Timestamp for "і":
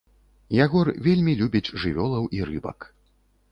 2.39-2.43